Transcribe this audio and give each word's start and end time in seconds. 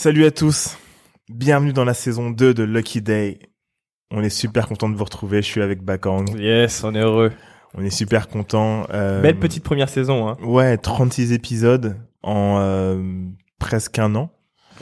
Salut 0.00 0.24
à 0.24 0.30
tous, 0.30 0.78
bienvenue 1.28 1.74
dans 1.74 1.84
la 1.84 1.92
saison 1.92 2.30
2 2.30 2.54
de 2.54 2.62
Lucky 2.62 3.02
Day. 3.02 3.38
On 4.10 4.22
est 4.22 4.30
super 4.30 4.66
content 4.66 4.88
de 4.88 4.96
vous 4.96 5.04
retrouver, 5.04 5.42
je 5.42 5.46
suis 5.46 5.60
avec 5.60 5.82
Bakang. 5.82 6.24
Yes, 6.38 6.82
on 6.84 6.94
est 6.94 7.02
heureux. 7.02 7.32
On 7.74 7.84
est 7.84 7.90
super 7.90 8.28
content. 8.28 8.86
Euh, 8.94 9.20
Belle 9.20 9.38
petite 9.38 9.62
première 9.62 9.90
saison. 9.90 10.26
Hein. 10.26 10.38
Ouais, 10.42 10.78
36 10.78 11.34
épisodes 11.34 11.98
en 12.22 12.56
euh, 12.60 12.96
presque 13.58 13.98
un 13.98 14.14
an. 14.14 14.30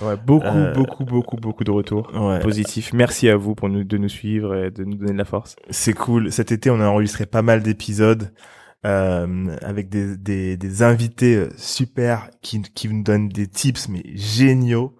Ouais, 0.01 0.15
beaucoup, 0.25 0.47
euh, 0.47 0.73
beaucoup, 0.73 1.05
beaucoup, 1.05 1.37
beaucoup 1.37 1.65
de 1.65 1.73
retours 1.73 2.13
ouais. 2.15 2.39
positifs. 2.39 2.93
Merci 2.93 3.29
à 3.29 3.37
vous 3.37 3.57
pour 3.57 3.69
nous, 3.69 3.83
de 3.83 3.99
nous 3.99 4.09
suivre 4.09 4.55
et 4.55 4.71
de 4.71 4.85
nous 4.85 4.95
donner 4.99 5.15
de 5.15 5.19
la 5.19 5.25
force. 5.25 5.57
C'est 5.69 5.95
cool. 5.95 6.31
Cet 6.31 6.53
été, 6.53 6.71
on 6.71 6.79
a 6.79 6.87
enregistré 6.87 7.27
pas 7.27 7.43
mal 7.43 7.65
d'épisodes 7.65 8.33
euh, 8.87 9.57
avec 9.63 9.89
des, 9.89 10.17
des, 10.17 10.57
des, 10.57 10.83
invités 10.85 11.49
super 11.57 12.31
qui, 12.41 12.63
qui 12.63 12.89
nous 12.89 13.03
donnent 13.03 13.29
des 13.29 13.49
tips 13.49 13.89
mais 13.89 14.05
géniaux. 14.15 14.95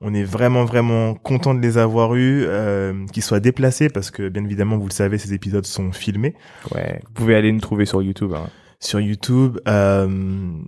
On 0.00 0.12
est 0.14 0.24
vraiment 0.24 0.64
vraiment 0.64 1.14
content 1.14 1.54
de 1.54 1.60
les 1.60 1.78
avoir 1.78 2.14
eus, 2.14 2.44
euh, 2.46 3.06
qu'ils 3.12 3.22
soient 3.22 3.40
déplacés 3.40 3.88
parce 3.88 4.10
que 4.10 4.28
bien 4.28 4.44
évidemment 4.44 4.76
vous 4.76 4.88
le 4.88 4.92
savez 4.92 5.18
ces 5.18 5.32
épisodes 5.32 5.64
sont 5.64 5.92
filmés. 5.92 6.34
Ouais, 6.74 7.00
vous 7.06 7.12
pouvez 7.14 7.34
aller 7.34 7.50
nous 7.52 7.60
trouver 7.60 7.86
sur 7.86 8.02
YouTube. 8.02 8.32
Hein. 8.34 8.48
Sur 8.78 9.00
YouTube, 9.00 9.58
euh, 9.66 10.06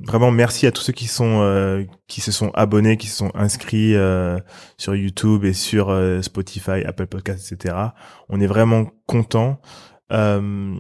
vraiment 0.06 0.30
merci 0.30 0.66
à 0.66 0.72
tous 0.72 0.80
ceux 0.80 0.95
qui 0.95 1.06
sont 1.06 1.41
euh, 1.42 1.84
qui 2.06 2.22
se 2.22 2.33
sont 2.33 2.50
abonnés, 2.55 2.96
qui 2.96 3.06
se 3.06 3.16
sont 3.16 3.30
inscrits 3.34 3.95
euh, 3.95 4.38
sur 4.78 4.95
YouTube 4.96 5.45
et 5.45 5.52
sur 5.52 5.91
euh, 5.91 6.22
Spotify, 6.22 6.83
Apple 6.86 7.06
Podcasts, 7.06 7.52
etc. 7.52 7.74
On 8.30 8.41
est 8.41 8.47
vraiment 8.47 8.86
content. 9.06 9.60
Euh, 10.10 10.74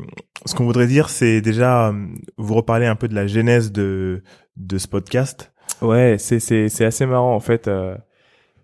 ce 0.46 0.54
qu'on 0.54 0.64
voudrait 0.64 0.86
dire, 0.86 1.10
c'est 1.10 1.42
déjà 1.42 1.88
euh, 1.88 2.06
vous 2.38 2.54
reparler 2.54 2.86
un 2.86 2.96
peu 2.96 3.08
de 3.08 3.14
la 3.14 3.26
genèse 3.26 3.72
de 3.72 4.22
de 4.56 4.78
ce 4.78 4.88
podcast. 4.88 5.52
Ouais, 5.82 6.16
c'est 6.18 6.40
c'est 6.40 6.70
c'est 6.70 6.86
assez 6.86 7.04
marrant 7.04 7.34
en 7.34 7.40
fait. 7.40 7.68
Euh, 7.68 7.94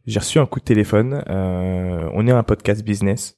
j'ai 0.07 0.19
reçu 0.19 0.39
un 0.39 0.47
coup 0.47 0.61
de 0.61 0.65
téléphone. 0.65 1.23
Euh, 1.29 2.09
on 2.13 2.27
est 2.27 2.33
un 2.33 2.43
podcast 2.43 2.85
business 2.85 3.37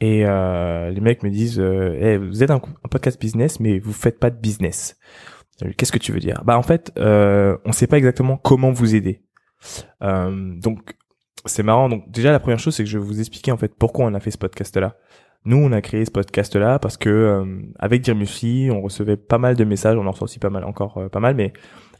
et 0.00 0.24
euh, 0.26 0.90
les 0.90 1.00
mecs 1.00 1.22
me 1.22 1.30
disent 1.30 1.58
hey, 1.58 2.16
vous 2.16 2.42
êtes 2.42 2.50
un, 2.50 2.60
podcast 2.90 3.20
business, 3.20 3.60
mais 3.60 3.78
vous 3.78 3.92
faites 3.92 4.18
pas 4.18 4.30
de 4.30 4.38
business. 4.38 4.96
Qu'est-ce 5.76 5.92
que 5.92 5.98
tu 5.98 6.12
veux 6.12 6.20
dire? 6.20 6.42
Bah 6.44 6.58
en 6.58 6.62
fait, 6.62 6.92
euh, 6.98 7.56
on 7.64 7.72
sait 7.72 7.86
pas 7.86 7.96
exactement 7.96 8.36
comment 8.36 8.72
vous 8.72 8.94
aider. 8.94 9.22
donc 10.00 10.94
c'est 11.46 11.62
marrant. 11.62 11.88
Donc 11.88 12.10
déjà 12.10 12.32
la 12.32 12.40
première 12.40 12.58
chose, 12.58 12.74
c'est 12.74 12.84
que 12.84 12.90
je 12.90 12.98
vais 12.98 13.04
vous 13.04 13.20
expliquer 13.20 13.52
en 13.52 13.56
fait 13.56 13.74
pourquoi 13.74 14.04
on 14.04 14.14
a 14.14 14.20
fait 14.20 14.30
ce 14.30 14.38
podcast 14.38 14.76
là. 14.76 14.96
Nous, 15.46 15.58
on 15.58 15.70
a 15.70 15.80
créé 15.80 16.04
ce 16.04 16.10
podcast-là 16.10 16.80
parce 16.80 16.96
que 16.96 17.08
euh, 17.08 17.62
avec 17.78 18.02
Dirmusi, 18.02 18.68
on 18.72 18.82
recevait 18.82 19.16
pas 19.16 19.38
mal 19.38 19.54
de 19.54 19.62
messages, 19.62 19.96
on 19.96 20.04
en 20.04 20.10
reçoit 20.10 20.24
aussi 20.24 20.40
pas 20.40 20.50
mal, 20.50 20.64
encore 20.64 20.98
euh, 20.98 21.08
pas 21.08 21.20
mal, 21.20 21.36
mais 21.36 21.52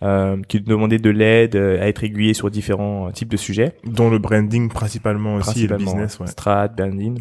euh, 0.03 0.37
qui 0.49 0.61
demandaient 0.61 0.99
de 0.99 1.11
l'aide 1.11 1.57
euh, 1.57 1.83
à 1.83 1.89
être 1.89 2.05
aiguillés 2.05 2.35
sur 2.35 2.51
différents 2.51 3.11
types 3.13 3.29
de 3.29 3.37
sujets, 3.37 3.75
dont 3.85 4.11
le 4.11 4.19
branding 4.19 4.69
principalement, 4.69 5.37
aussi, 5.37 5.67
le 5.67 5.77
business, 5.77 6.19
ouais. 6.21 6.27
strat, 6.27 6.69
branding. 6.69 7.21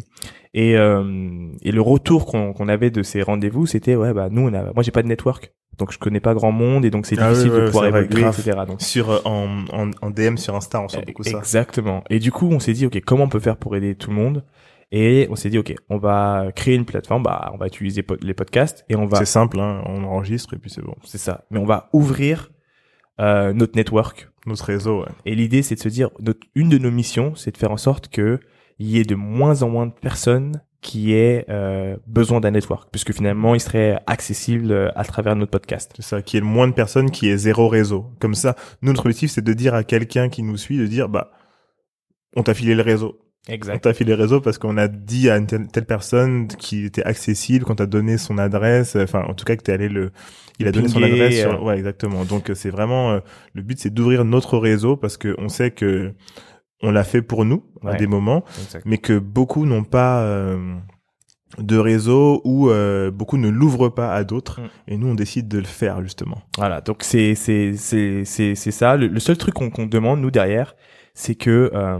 Et, 0.54 0.70
et 0.72 1.72
le 1.72 1.80
retour 1.80 2.24
qu'on 2.26 2.68
avait 2.68 2.90
de 2.90 3.02
ces 3.02 3.20
rendez-vous, 3.20 3.66
c'était 3.66 3.94
ouais 3.94 4.14
bah 4.14 4.28
nous 4.30 4.40
on 4.48 4.54
a, 4.54 4.72
moi 4.72 4.82
j'ai 4.82 4.90
pas 4.90 5.02
de 5.02 5.08
network, 5.08 5.52
donc 5.76 5.92
je 5.92 5.98
connais 5.98 6.20
pas 6.20 6.32
grand 6.32 6.50
monde 6.50 6.86
et 6.86 6.90
donc 6.90 7.04
c'est 7.04 7.18
ah 7.18 7.28
difficile 7.28 7.52
de 7.52 7.66
pouvoir 7.66 7.86
évaluer, 7.86 8.22
etc. 8.22 8.52
Donc 8.66 8.80
sur 8.80 9.20
en, 9.26 9.64
en, 9.70 9.90
en 10.00 10.10
DM 10.10 10.36
sur 10.38 10.54
Insta, 10.54 10.80
on 10.80 10.88
sent 10.88 11.02
beaucoup 11.06 11.24
ça. 11.24 11.36
Exactement. 11.36 12.04
Et 12.08 12.18
du 12.20 12.32
coup, 12.32 12.48
on 12.50 12.58
s'est 12.58 12.72
dit 12.72 12.86
ok 12.86 12.98
comment 13.04 13.24
on 13.24 13.28
peut 13.28 13.38
faire 13.38 13.58
pour 13.58 13.76
aider 13.76 13.96
tout 13.96 14.08
le 14.08 14.16
monde? 14.16 14.44
Et 14.92 15.26
on 15.30 15.36
s'est 15.36 15.50
dit, 15.50 15.58
OK, 15.58 15.74
on 15.90 15.98
va 15.98 16.52
créer 16.54 16.74
une 16.74 16.84
plateforme, 16.84 17.22
bah, 17.24 17.50
on 17.52 17.56
va 17.56 17.66
utiliser 17.66 18.04
les 18.22 18.34
podcasts 18.34 18.84
et 18.88 18.94
on 18.94 19.06
va... 19.06 19.18
C'est 19.18 19.24
simple, 19.24 19.58
hein, 19.58 19.82
on 19.84 20.04
enregistre 20.04 20.54
et 20.54 20.58
puis 20.58 20.70
c'est 20.70 20.82
bon. 20.82 20.94
C'est 21.02 21.18
ça. 21.18 21.44
Mais 21.50 21.58
on 21.58 21.66
va 21.66 21.88
ouvrir 21.92 22.50
euh, 23.20 23.52
notre 23.52 23.76
network. 23.76 24.28
Notre 24.46 24.64
réseau, 24.64 25.00
ouais. 25.00 25.10
Et 25.24 25.34
l'idée, 25.34 25.62
c'est 25.62 25.74
de 25.74 25.80
se 25.80 25.88
dire, 25.88 26.10
notre, 26.20 26.46
une 26.54 26.68
de 26.68 26.78
nos 26.78 26.90
missions, 26.90 27.34
c'est 27.34 27.50
de 27.50 27.56
faire 27.56 27.72
en 27.72 27.76
sorte 27.76 28.08
que 28.08 28.38
il 28.78 28.88
y 28.88 28.98
ait 28.98 29.04
de 29.04 29.14
moins 29.14 29.62
en 29.62 29.70
moins 29.70 29.86
de 29.86 29.92
personnes 29.92 30.60
qui 30.82 31.14
aient 31.14 31.46
euh, 31.48 31.96
besoin 32.06 32.40
d'un 32.40 32.52
network, 32.52 32.88
puisque 32.92 33.12
finalement, 33.12 33.54
il 33.54 33.60
serait 33.60 34.00
accessible 34.06 34.70
euh, 34.70 34.90
à 34.94 35.04
travers 35.04 35.34
notre 35.34 35.50
podcast. 35.50 35.92
C'est 35.96 36.02
ça, 36.02 36.22
qu'il 36.22 36.38
y 36.38 36.42
ait 36.42 36.46
moins 36.46 36.68
de 36.68 36.74
personnes 36.74 37.10
qui 37.10 37.28
aient 37.28 37.38
zéro 37.38 37.68
réseau. 37.68 38.06
Comme 38.20 38.34
ça, 38.34 38.54
nous, 38.82 38.92
notre 38.92 39.06
objectif, 39.06 39.30
c'est 39.30 39.42
de 39.42 39.52
dire 39.52 39.74
à 39.74 39.82
quelqu'un 39.82 40.28
qui 40.28 40.42
nous 40.42 40.56
suit, 40.56 40.78
de 40.78 40.86
dire, 40.86 41.08
bah, 41.08 41.32
on 42.36 42.42
t'a 42.42 42.54
filé 42.54 42.74
le 42.74 42.82
réseau 42.82 43.18
Exact. 43.48 43.76
On 43.76 43.78
t'a 43.78 43.94
filé 43.94 44.16
les 44.16 44.20
réseaux 44.20 44.40
parce 44.40 44.58
qu'on 44.58 44.76
a 44.76 44.88
dit 44.88 45.30
à 45.30 45.36
une 45.36 45.46
telle, 45.46 45.86
personne 45.86 46.48
qui 46.48 46.84
était 46.84 47.04
accessible, 47.04 47.64
quand 47.64 47.76
t'as 47.76 47.86
donné 47.86 48.18
son 48.18 48.38
adresse, 48.38 48.96
enfin 48.96 49.24
en 49.28 49.34
tout 49.34 49.44
cas 49.44 49.56
que 49.56 49.62
t'es 49.62 49.72
allé 49.72 49.88
le, 49.88 50.10
il 50.58 50.66
a 50.66 50.72
donné 50.72 50.88
son 50.88 51.02
adresse. 51.02 51.40
Sur... 51.40 51.52
Euh. 51.52 51.64
Ouais, 51.64 51.78
exactement. 51.78 52.24
Donc 52.24 52.50
c'est 52.54 52.70
vraiment 52.70 53.12
euh, 53.12 53.20
le 53.54 53.62
but, 53.62 53.78
c'est 53.78 53.90
d'ouvrir 53.90 54.24
notre 54.24 54.58
réseau 54.58 54.96
parce 54.96 55.16
que 55.16 55.34
on 55.38 55.48
sait 55.48 55.70
que 55.70 56.12
on 56.82 56.90
l'a 56.90 57.04
fait 57.04 57.22
pour 57.22 57.44
nous 57.44 57.64
à 57.84 57.94
des 57.94 58.06
moments, 58.06 58.44
mais 58.84 58.98
que 58.98 59.18
beaucoup 59.18 59.64
n'ont 59.64 59.84
pas 59.84 60.22
euh, 60.22 60.74
de 61.58 61.76
réseau 61.78 62.42
ou 62.44 62.68
beaucoup 63.12 63.38
ne 63.38 63.48
l'ouvrent 63.48 63.90
pas 63.90 64.12
à 64.12 64.24
d'autres. 64.24 64.60
Mm. 64.60 64.68
Et 64.88 64.96
nous, 64.96 65.06
on 65.06 65.14
décide 65.14 65.46
de 65.46 65.58
le 65.58 65.64
faire 65.64 66.02
justement. 66.02 66.42
Voilà. 66.58 66.80
Donc 66.80 67.04
c'est 67.04 67.36
c'est 67.36 67.74
c'est 67.76 68.24
c'est 68.24 68.56
c'est 68.56 68.72
ça. 68.72 68.96
Le, 68.96 69.20
seul 69.20 69.38
truc 69.38 69.54
qu'on 69.54 69.86
demande 69.86 70.20
nous 70.20 70.32
derrière 70.32 70.74
c'est 71.16 71.34
que 71.34 71.70
euh, 71.72 71.98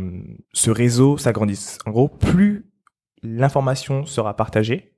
ce 0.52 0.70
réseau 0.70 1.16
s'agrandisse. 1.16 1.78
En 1.86 1.90
gros, 1.90 2.08
plus 2.08 2.70
l'information 3.22 4.04
sera 4.04 4.36
partagée, 4.36 4.92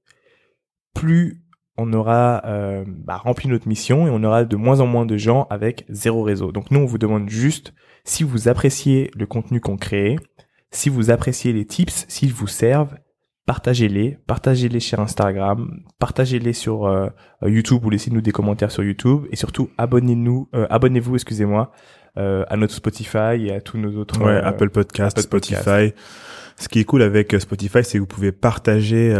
plus 0.92 1.44
on 1.76 1.92
aura 1.92 2.42
euh, 2.44 2.84
bah, 2.88 3.16
rempli 3.16 3.48
notre 3.48 3.68
mission 3.68 4.08
et 4.08 4.10
on 4.10 4.24
aura 4.24 4.44
de 4.44 4.56
moins 4.56 4.80
en 4.80 4.86
moins 4.86 5.06
de 5.06 5.16
gens 5.16 5.46
avec 5.50 5.86
zéro 5.88 6.24
réseau. 6.24 6.50
Donc 6.50 6.72
nous, 6.72 6.80
on 6.80 6.84
vous 6.84 6.98
demande 6.98 7.30
juste 7.30 7.72
si 8.04 8.24
vous 8.24 8.48
appréciez 8.48 9.12
le 9.14 9.24
contenu 9.26 9.60
qu'on 9.60 9.76
crée, 9.76 10.16
si 10.72 10.88
vous 10.88 11.12
appréciez 11.12 11.52
les 11.52 11.64
tips, 11.64 12.04
s'ils 12.08 12.32
vous 12.32 12.48
servent, 12.48 12.98
partagez-les, 13.46 14.18
partagez-les 14.26 14.80
sur 14.80 14.98
Instagram, 14.98 15.84
partagez-les 16.00 16.54
sur 16.54 16.86
euh, 16.86 17.08
YouTube 17.46 17.84
ou 17.84 17.90
laissez-nous 17.90 18.20
des 18.20 18.32
commentaires 18.32 18.72
sur 18.72 18.82
YouTube 18.82 19.26
et 19.30 19.36
surtout 19.36 19.70
abonnez-nous, 19.78 20.48
abonnez-vous, 20.52 21.14
excusez-moi, 21.14 21.70
euh, 22.18 22.44
à 22.48 22.56
notre 22.56 22.74
Spotify 22.74 23.46
et 23.46 23.52
à 23.52 23.60
tous 23.60 23.78
nos 23.78 23.96
autres 23.96 24.20
ouais, 24.20 24.32
euh, 24.32 24.44
Apple 24.44 24.70
Podcast, 24.70 25.20
Spotify. 25.20 25.92
Ce 26.56 26.68
qui 26.68 26.80
est 26.80 26.84
cool 26.84 27.02
avec 27.02 27.32
euh, 27.32 27.38
Spotify, 27.38 27.84
c'est 27.84 27.94
que 27.94 27.98
vous 27.98 28.06
pouvez 28.06 28.32
partager 28.32 29.14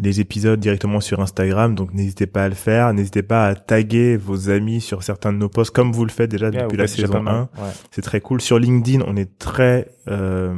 les 0.00 0.20
épisodes 0.20 0.60
directement 0.60 1.00
sur 1.00 1.20
Instagram, 1.20 1.74
donc 1.74 1.92
n'hésitez 1.92 2.26
pas 2.26 2.44
à 2.44 2.48
le 2.48 2.54
faire. 2.54 2.92
N'hésitez 2.92 3.22
pas 3.22 3.46
à 3.46 3.54
taguer 3.54 4.16
vos 4.16 4.50
amis 4.50 4.80
sur 4.80 5.02
certains 5.02 5.32
de 5.32 5.38
nos 5.38 5.48
posts, 5.48 5.74
comme 5.74 5.92
vous 5.92 6.04
le 6.04 6.10
faites 6.10 6.30
déjà 6.30 6.50
depuis 6.50 6.76
la 6.76 6.86
saison 6.86 7.26
1. 7.26 7.40
Ouais. 7.40 7.48
C'est 7.90 8.02
très 8.02 8.20
cool. 8.20 8.40
Sur 8.40 8.58
LinkedIn, 8.58 9.04
on 9.06 9.16
est 9.16 9.38
très 9.38 9.88
euh, 10.08 10.54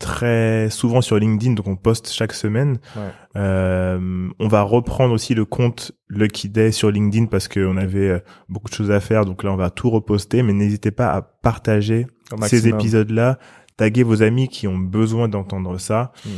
très 0.00 0.70
souvent 0.70 1.02
sur 1.02 1.18
LinkedIn, 1.18 1.52
donc 1.52 1.68
on 1.68 1.76
poste 1.76 2.10
chaque 2.10 2.32
semaine. 2.32 2.80
Ouais. 2.96 3.02
Euh, 3.36 4.28
on 4.40 4.48
va 4.48 4.62
reprendre 4.62 5.14
aussi 5.14 5.34
le 5.34 5.44
compte 5.44 5.92
Lucky 6.08 6.48
Day 6.48 6.72
sur 6.72 6.90
LinkedIn 6.90 7.26
parce 7.26 7.46
qu'on 7.46 7.76
avait 7.76 8.08
euh, 8.08 8.18
beaucoup 8.48 8.68
de 8.68 8.74
choses 8.74 8.90
à 8.90 8.98
faire, 8.98 9.24
donc 9.24 9.44
là 9.44 9.52
on 9.52 9.56
va 9.56 9.70
tout 9.70 9.90
reposter. 9.90 10.42
Mais 10.42 10.54
n'hésitez 10.54 10.90
pas 10.90 11.12
à 11.12 11.22
partager 11.22 12.06
ces 12.46 12.66
épisodes-là, 12.66 13.38
taguer 13.76 14.02
vos 14.02 14.22
amis 14.22 14.48
qui 14.48 14.66
ont 14.66 14.78
besoin 14.78 15.28
d'entendre 15.28 15.78
ça. 15.78 16.12
Mm. 16.24 16.30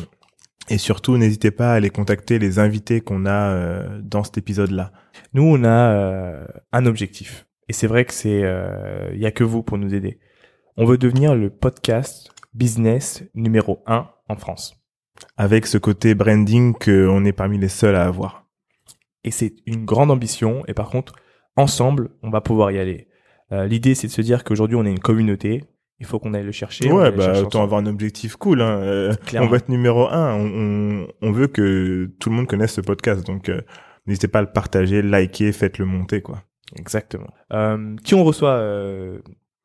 Et 0.69 0.79
surtout, 0.79 1.17
n'hésitez 1.17 1.51
pas 1.51 1.73
à 1.73 1.75
aller 1.75 1.91
contacter 1.91 2.39
les 2.39 2.59
invités 2.59 3.01
qu'on 3.01 3.27
a 3.27 3.51
euh, 3.51 4.01
dans 4.03 4.25
cet 4.25 4.39
épisode-là. 4.39 4.93
Nous, 5.35 5.43
on 5.43 5.65
a 5.65 5.93
euh, 5.93 6.47
un 6.73 6.87
objectif. 6.87 7.47
Et 7.69 7.73
c'est 7.73 7.87
vrai 7.87 8.05
que 8.05 8.13
c'est, 8.13 8.43
il 9.15 9.21
y 9.21 9.25
a 9.25 9.31
que 9.31 9.45
vous 9.45 9.63
pour 9.63 9.79
nous 9.79 9.95
aider. 9.95 10.19
On 10.77 10.85
veut 10.85 10.99
devenir 10.99 11.35
le 11.35 11.49
podcast 11.49 12.32
business 12.55 13.25
numéro 13.35 13.83
1 13.87 14.09
en 14.29 14.37
France. 14.37 14.77
Avec 15.37 15.67
ce 15.67 15.79
côté 15.79 16.15
branding 16.15 16.75
qu'on 16.75 17.25
est 17.25 17.33
parmi 17.33 17.59
les 17.59 17.69
seuls 17.69 17.97
à 17.97 18.05
avoir. 18.05 18.47
Et 19.25 19.31
c'est 19.31 19.55
une 19.67 19.85
grande 19.85 20.11
ambition. 20.11 20.65
Et 20.67 20.75
par 20.75 20.91
contre, 20.91 21.15
ensemble, 21.57 22.11
on 22.23 22.31
va 22.31 22.41
pouvoir 22.41 22.71
y 22.71 22.79
aller. 22.79 23.09
Euh, 23.53 23.67
L'idée, 23.67 23.95
c'est 23.95 24.07
de 24.07 24.13
se 24.13 24.23
dire 24.23 24.45
qu'aujourd'hui, 24.45 24.77
on 24.77 24.85
est 24.85 24.91
une 24.91 24.99
communauté. 24.99 25.65
Il 26.01 26.07
faut 26.07 26.19
qu'on 26.19 26.35
aille 26.35 26.45
le 26.45 26.53
chercher. 26.53 26.91
Ouais, 26.91 27.13
bah, 27.13 27.41
autant 27.41 27.63
avoir 27.63 27.81
un 27.81 27.87
objectif 27.87 28.37
cool. 28.37 28.61
Hein. 28.61 28.81
Euh, 28.83 29.15
on 29.35 29.47
va 29.47 29.59
être 29.59 29.69
numéro 29.69 30.09
un. 30.09 30.35
On, 30.35 30.47
on, 30.47 31.09
on, 31.21 31.31
veut 31.31 31.47
que 31.47 32.11
tout 32.19 32.31
le 32.31 32.37
monde 32.37 32.49
connaisse 32.49 32.73
ce 32.73 32.81
podcast. 32.81 33.25
Donc, 33.25 33.49
euh, 33.49 33.61
n'hésitez 34.07 34.27
pas 34.27 34.41
à 34.41 34.43
le 34.43 34.51
partager, 34.51 35.03
liker, 35.03 35.53
faites-le 35.53 35.85
monter, 35.85 36.21
quoi. 36.21 36.43
Exactement. 36.77 37.29
Qui 38.03 38.15
on 38.15 38.25
reçoit 38.25 38.59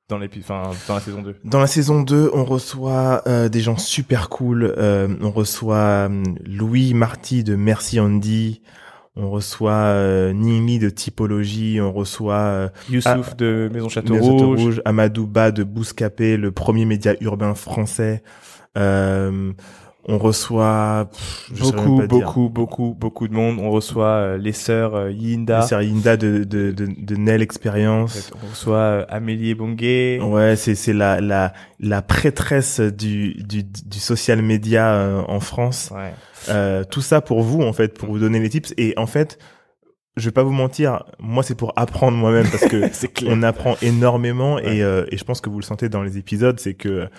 dans, 0.09 0.19
enfin, 0.39 0.71
dans 0.87 0.95
la 0.95 1.01
saison 1.01 1.21
2 1.21 1.35
Dans 1.43 1.59
la 1.59 1.67
saison 1.67 2.01
2, 2.01 2.31
on 2.33 2.45
reçoit 2.45 3.23
euh, 3.27 3.49
des 3.49 3.59
gens 3.59 3.77
super 3.77 4.29
cool. 4.29 4.73
Euh, 4.77 5.07
on 5.21 5.31
reçoit 5.31 5.75
euh, 6.09 6.23
Louis 6.45 6.93
Marty 6.93 7.43
de 7.43 7.55
Merci 7.55 7.99
Andy. 7.99 8.61
On 9.17 9.29
reçoit 9.29 9.71
euh, 9.73 10.31
Nimi 10.31 10.79
de 10.79 10.89
Typologie. 10.89 11.81
On 11.81 11.91
reçoit 11.91 12.35
euh, 12.35 12.69
Youssouf 12.89 13.35
de 13.35 13.69
Maison 13.73 13.89
Château, 13.89 14.15
Rouge. 14.15 14.59
Rouge. 14.61 14.81
Amadou 14.85 15.27
Ba 15.27 15.51
de 15.51 15.63
Bouscapé, 15.63 16.37
le 16.37 16.51
premier 16.51 16.85
média 16.85 17.15
urbain 17.19 17.55
français. 17.55 18.23
Euh, 18.77 19.51
On 20.09 20.17
reçoit 20.17 21.09
beaucoup, 21.59 22.01
beaucoup, 22.07 22.49
beaucoup, 22.49 22.95
beaucoup 22.97 23.27
de 23.27 23.33
monde. 23.33 23.59
On 23.59 23.69
reçoit 23.69 24.05
euh, 24.07 24.37
les 24.37 24.53
sœurs 24.53 24.95
euh, 24.95 25.11
Yinda. 25.11 25.59
Les 25.59 25.67
sœurs 25.67 25.81
Yinda 25.81 26.15
de 26.15 26.45
de 26.45 26.71
de, 26.71 26.87
de 26.97 27.15
Nell 27.17 27.41
Experience. 27.41 28.31
On 28.41 28.49
reçoit 28.49 28.77
euh, 28.77 29.05
Amélie 29.09 29.53
Bongué. 29.53 30.21
Ouais, 30.23 30.55
c'est 30.55 30.75
c'est 30.75 30.93
la 30.93 31.19
la 31.19 31.51
la 31.81 32.01
prêtresse 32.01 32.79
du 32.79 33.33
du 33.43 33.63
du 33.63 33.99
social 33.99 34.41
media 34.41 35.25
en 35.27 35.41
France. 35.41 35.91
Ouais. 35.93 36.85
tout 36.85 37.01
ça 37.01 37.19
pour 37.19 37.41
vous 37.41 37.61
en 37.61 37.73
fait, 37.73 37.97
pour 37.97 38.09
vous 38.09 38.19
donner 38.19 38.39
les 38.39 38.49
tips. 38.49 38.73
Et 38.77 38.93
en 38.95 39.07
fait, 39.07 39.37
je 40.15 40.23
vais 40.23 40.31
pas 40.31 40.43
vous 40.43 40.51
mentir, 40.51 41.03
moi 41.19 41.43
c'est 41.43 41.55
pour 41.55 41.73
apprendre 41.75 42.17
moi-même 42.17 42.47
parce 42.49 42.65
que 42.65 43.25
on 43.27 43.43
apprend 43.43 43.75
énormément 43.81 44.57
et 44.57 44.79
et 44.79 45.17
je 45.17 45.23
pense 45.25 45.41
que 45.41 45.49
vous 45.49 45.59
le 45.59 45.65
sentez 45.65 45.89
dans 45.89 46.01
les 46.01 46.17
épisodes, 46.17 46.57
c'est 46.61 46.75
que 46.75 47.09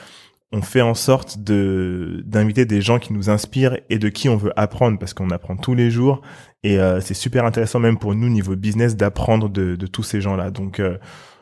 on 0.52 0.62
fait 0.62 0.80
en 0.80 0.94
sorte 0.94 1.38
de 1.38 2.22
d'inviter 2.24 2.64
des 2.64 2.80
gens 2.80 2.98
qui 2.98 3.12
nous 3.12 3.28
inspirent 3.28 3.78
et 3.90 3.98
de 3.98 4.08
qui 4.08 4.28
on 4.28 4.36
veut 4.36 4.52
apprendre 4.56 4.98
parce 4.98 5.12
qu'on 5.12 5.30
apprend 5.30 5.56
tous 5.56 5.74
les 5.74 5.90
jours 5.90 6.22
et 6.62 6.78
euh, 6.78 7.00
c'est 7.00 7.14
super 7.14 7.44
intéressant 7.44 7.78
même 7.80 7.98
pour 7.98 8.14
nous 8.14 8.28
niveau 8.28 8.56
business 8.56 8.96
d'apprendre 8.96 9.48
de, 9.48 9.76
de 9.76 9.86
tous 9.86 10.02
ces 10.02 10.20
gens-là. 10.20 10.50
Donc 10.50 10.80
euh, 10.80 10.96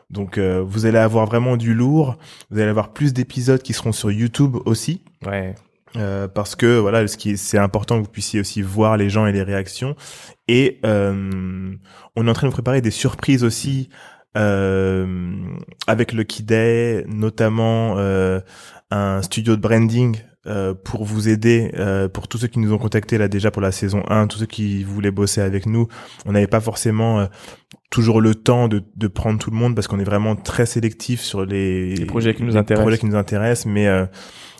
donc 0.09 0.37
euh, 0.37 0.61
vous 0.65 0.85
allez 0.85 0.97
avoir 0.97 1.25
vraiment 1.25 1.57
du 1.57 1.73
lourd, 1.73 2.17
vous 2.49 2.59
allez 2.59 2.69
avoir 2.69 2.91
plus 2.91 3.13
d'épisodes 3.13 3.61
qui 3.61 3.73
seront 3.73 3.91
sur 3.93 4.11
YouTube 4.11 4.57
aussi. 4.65 5.03
Ouais. 5.25 5.55
parce 6.33 6.55
que 6.55 6.77
voilà, 6.77 7.07
ce 7.07 7.17
qui 7.17 7.37
c'est 7.37 7.57
important 7.57 7.97
que 7.97 8.03
vous 8.03 8.11
puissiez 8.11 8.41
aussi 8.41 8.61
voir 8.61 8.97
les 8.97 9.09
gens 9.09 9.25
et 9.25 9.31
les 9.31 9.41
réactions. 9.41 9.95
Et 10.49 10.79
on 10.83 12.27
est 12.27 12.29
en 12.29 12.33
train 12.33 12.47
de 12.47 12.53
préparer 12.53 12.81
des 12.81 12.91
surprises 12.91 13.43
aussi 13.43 13.89
avec 14.35 16.13
le 16.13 16.23
Kid 16.23 16.45
Day, 16.45 17.05
notamment 17.07 17.97
un 18.89 19.21
studio 19.21 19.55
de 19.55 19.61
branding 19.61 20.17
euh, 20.47 20.73
pour 20.73 21.03
vous 21.03 21.29
aider, 21.29 21.71
euh, 21.77 22.07
pour 22.07 22.27
tous 22.27 22.37
ceux 22.37 22.47
qui 22.47 22.59
nous 22.59 22.73
ont 22.73 22.77
contactés 22.77 23.17
là 23.17 23.27
déjà 23.27 23.51
pour 23.51 23.61
la 23.61 23.71
saison 23.71 24.03
1, 24.09 24.27
tous 24.27 24.39
ceux 24.39 24.45
qui 24.45 24.83
voulaient 24.83 25.11
bosser 25.11 25.41
avec 25.41 25.65
nous. 25.65 25.87
On 26.25 26.31
n'avait 26.31 26.47
pas 26.47 26.59
forcément 26.59 27.19
euh, 27.19 27.25
toujours 27.89 28.21
le 28.21 28.35
temps 28.35 28.67
de, 28.67 28.83
de 28.95 29.07
prendre 29.07 29.39
tout 29.39 29.51
le 29.51 29.57
monde 29.57 29.75
parce 29.75 29.87
qu'on 29.87 29.99
est 29.99 30.05
vraiment 30.05 30.35
très 30.35 30.65
sélectif 30.65 31.21
sur 31.21 31.45
les, 31.45 31.95
les 31.95 32.05
projets 32.05 32.33
qui 32.33 32.43
nous 32.43 32.57
intéressent. 32.57 32.83
Projets 32.83 32.97
qui 32.97 33.05
nous 33.05 33.15
intéressent, 33.15 33.65
mais 33.71 33.87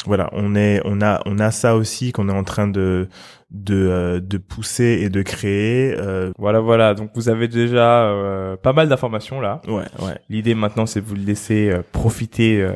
voilà, 0.06 0.30
on 0.34 0.56
est, 0.56 0.81
on 0.86 1.01
a, 1.01 1.22
on 1.25 1.39
a 1.39 1.51
ça 1.51 1.75
aussi 1.75 2.12
qu'on 2.12 2.30
est 2.30 2.33
en 2.33 2.44
train 2.44 2.68
de 2.68 3.07
de, 3.50 4.22
de 4.22 4.38
pousser 4.38 5.00
et 5.01 5.10
de 5.10 5.22
créer. 5.22 5.95
Voilà, 6.38 6.60
voilà. 6.60 6.94
Donc 6.94 7.12
vous 7.16 7.30
avez 7.30 7.48
déjà 7.48 8.13
pas 8.62 8.74
mal 8.74 8.90
d'informations 8.90 9.40
là. 9.42 9.62
Ouais, 9.68 9.86
ouais. 10.06 10.18
L'idée 10.30 10.56
maintenant, 10.56 10.86
c'est 10.86 11.01
de 11.01 11.06
vous 11.06 11.16
laisser 11.16 11.72
profiter 11.92 12.62
euh, 12.62 12.72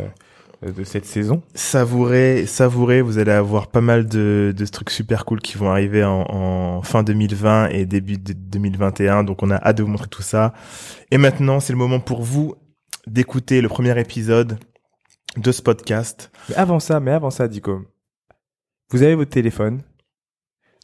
de 0.62 0.84
cette 0.84 1.06
saison. 1.06 1.42
Savourez, 1.56 2.46
savourez, 2.46 3.02
vous 3.02 3.18
allez 3.18 3.32
avoir 3.32 3.68
pas 3.68 3.82
mal 3.82 4.08
de, 4.08 4.54
de 4.56 4.66
trucs 4.66 4.92
super 4.92 5.26
cool 5.26 5.42
qui 5.42 5.58
vont 5.58 5.72
arriver 5.72 6.04
en, 6.04 6.26
en 6.30 6.82
fin 6.84 7.04
2020 7.04 7.70
et 7.70 7.86
début 7.86 8.18
de 8.18 8.34
2021. 8.34 9.24
Donc 9.24 9.42
on 9.42 9.50
a 9.50 9.56
hâte 9.56 9.78
de 9.78 9.84
vous 9.84 9.90
montrer 9.90 10.08
tout 10.08 10.22
ça. 10.22 10.54
Et 11.10 11.18
maintenant, 11.18 11.60
c'est 11.60 11.74
le 11.74 11.80
moment 11.80 12.00
pour 12.00 12.22
vous 12.22 12.56
d'écouter 13.08 13.62
le 13.62 13.70
premier 13.70 14.00
épisode 14.00 14.60
de 15.38 15.52
ce 15.52 15.62
podcast. 15.62 16.32
Mais 16.50 16.56
avant 16.56 16.80
ça, 16.80 17.00
mais 17.00 17.12
avant 17.12 17.32
ça, 17.32 17.48
Dico, 17.48 17.82
vous 18.92 19.02
avez 19.02 19.16
votre 19.16 19.32
téléphone. 19.32 19.82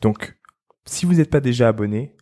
Donc, 0.02 0.38
si 0.86 1.06
vous 1.06 1.16
n'êtes 1.16 1.30
pas 1.30 1.42
déjà 1.42 1.68
abonné, 1.68 2.16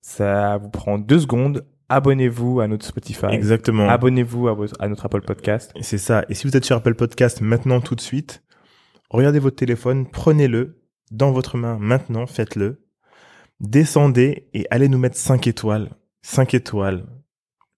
ça 0.00 0.58
vous 0.58 0.70
prend 0.70 0.98
deux 0.98 1.20
secondes 1.20 1.66
abonnez-vous 1.94 2.60
à 2.60 2.66
notre 2.68 2.84
Spotify. 2.84 3.26
Exactement. 3.30 3.88
Abonnez-vous 3.88 4.48
à, 4.48 4.88
notre 4.88 5.06
Apple 5.06 5.22
Podcast. 5.22 5.72
C'est 5.80 5.98
ça. 5.98 6.24
Et 6.28 6.34
si 6.34 6.46
vous 6.46 6.56
êtes 6.56 6.64
sur 6.64 6.76
Apple 6.76 6.94
Podcast 6.94 7.40
maintenant 7.40 7.80
tout 7.80 7.94
de 7.94 8.00
suite, 8.00 8.42
regardez 9.10 9.38
votre 9.38 9.56
téléphone, 9.56 10.10
prenez-le 10.10 10.82
dans 11.10 11.32
votre 11.32 11.56
main 11.56 11.78
maintenant, 11.78 12.26
faites-le. 12.26 12.84
Descendez 13.60 14.48
et 14.52 14.66
allez 14.70 14.88
nous 14.88 14.98
mettre 14.98 15.16
5 15.16 15.46
étoiles. 15.46 15.90
5 16.22 16.54
étoiles. 16.54 17.06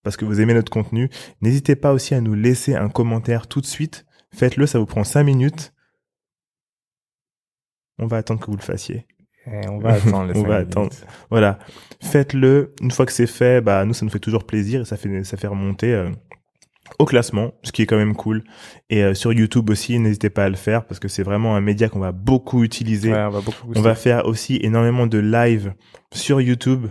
Parce 0.02 0.16
que 0.16 0.24
vous 0.24 0.40
aimez 0.40 0.54
notre 0.54 0.72
contenu. 0.72 1.10
N'hésitez 1.42 1.76
pas 1.76 1.92
aussi 1.92 2.14
à 2.14 2.20
nous 2.20 2.34
laisser 2.34 2.74
un 2.74 2.88
commentaire 2.88 3.46
tout 3.46 3.60
de 3.60 3.66
suite. 3.66 4.06
Faites-le, 4.32 4.66
ça 4.66 4.78
vous 4.78 4.86
prend 4.86 5.04
5 5.04 5.24
minutes. 5.24 5.74
On 7.98 8.06
va 8.06 8.18
attendre 8.18 8.40
que 8.40 8.50
vous 8.50 8.56
le 8.56 8.62
fassiez. 8.62 9.06
Eh, 9.46 9.68
on 9.68 9.78
va 9.78 9.94
attendre. 9.94 10.32
on 10.36 10.42
va 10.42 10.56
attendre. 10.56 10.90
Voilà. 11.30 11.58
Faites-le. 12.00 12.74
Une 12.80 12.90
fois 12.90 13.06
que 13.06 13.12
c'est 13.12 13.26
fait, 13.26 13.60
bah 13.60 13.84
nous 13.84 13.94
ça 13.94 14.04
nous 14.04 14.10
fait 14.10 14.18
toujours 14.18 14.44
plaisir 14.44 14.82
et 14.82 14.84
ça 14.84 14.96
fait 14.96 15.24
ça 15.24 15.36
fait 15.36 15.46
remonter 15.46 15.92
euh, 15.92 16.10
au 16.98 17.04
classement, 17.04 17.52
ce 17.62 17.72
qui 17.72 17.82
est 17.82 17.86
quand 17.86 17.96
même 17.96 18.14
cool. 18.14 18.44
Et 18.90 19.02
euh, 19.02 19.14
sur 19.14 19.32
YouTube 19.32 19.70
aussi, 19.70 19.98
n'hésitez 19.98 20.30
pas 20.30 20.44
à 20.44 20.48
le 20.48 20.56
faire 20.56 20.84
parce 20.86 21.00
que 21.00 21.08
c'est 21.08 21.22
vraiment 21.22 21.56
un 21.56 21.60
média 21.60 21.88
qu'on 21.88 21.98
va 21.98 22.12
beaucoup 22.12 22.64
utiliser. 22.64 23.12
on, 23.12 23.30
va 23.30 23.40
beaucoup 23.40 23.72
on 23.74 23.80
va 23.80 23.94
faire 23.94 24.26
aussi 24.26 24.58
énormément 24.62 25.06
de 25.06 25.18
live 25.18 25.74
sur 26.12 26.40
YouTube 26.40 26.86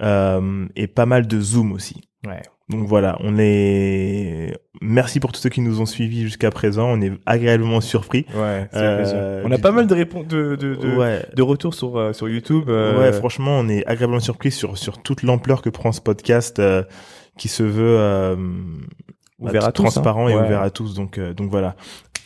euh, 0.00 0.66
et 0.76 0.86
pas 0.86 1.06
mal 1.06 1.26
de 1.26 1.40
Zoom 1.40 1.72
aussi. 1.72 2.00
Ouais. 2.26 2.42
Donc 2.68 2.86
voilà, 2.86 3.16
on 3.20 3.38
est. 3.38 4.54
Merci 4.82 5.20
pour 5.20 5.32
tous 5.32 5.40
ceux 5.40 5.48
qui 5.48 5.62
nous 5.62 5.80
ont 5.80 5.86
suivis 5.86 6.22
jusqu'à 6.22 6.50
présent. 6.50 6.90
On 6.90 7.00
est 7.00 7.12
agréablement 7.24 7.80
surpris. 7.80 8.26
Ouais, 8.34 8.68
euh, 8.74 9.42
on 9.44 9.50
a 9.50 9.58
pas 9.58 9.72
mal 9.72 9.86
de 9.86 9.94
réponses, 9.94 10.26
de 10.26 10.54
de, 10.54 10.74
de, 10.74 11.34
de 11.34 11.42
retours 11.42 11.72
sur 11.72 11.96
euh, 11.96 12.12
sur 12.12 12.28
YouTube. 12.28 12.64
Euh. 12.68 12.98
Ouais, 12.98 13.12
franchement, 13.12 13.58
on 13.58 13.68
est 13.68 13.86
agréablement 13.86 14.20
surpris 14.20 14.50
sur 14.50 14.76
sur 14.76 15.02
toute 15.02 15.22
l'ampleur 15.22 15.62
que 15.62 15.70
prend 15.70 15.92
ce 15.92 16.02
podcast 16.02 16.58
euh, 16.58 16.82
qui 17.38 17.48
se 17.48 17.62
veut 17.62 18.36
ouvert 19.38 19.64
à 19.64 19.72
tous, 19.72 19.82
hein. 19.82 19.84
transparent 19.84 20.28
et 20.28 20.34
ouvert 20.34 20.60
à 20.60 20.70
tous. 20.70 20.94
Donc 20.94 21.18
donc 21.18 21.50
voilà, 21.50 21.74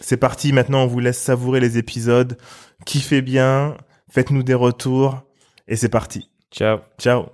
c'est 0.00 0.16
parti. 0.16 0.52
Maintenant, 0.52 0.82
on 0.82 0.86
vous 0.88 1.00
laisse 1.00 1.18
savourer 1.18 1.60
les 1.60 1.78
épisodes. 1.78 2.36
Kiffez 2.84 3.22
bien, 3.22 3.76
faites-nous 4.10 4.42
des 4.42 4.54
retours 4.54 5.22
et 5.68 5.76
c'est 5.76 5.88
parti. 5.88 6.30
Ciao. 6.50 6.80
Ciao. 6.98 7.26